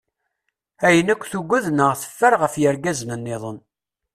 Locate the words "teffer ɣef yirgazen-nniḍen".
2.01-3.57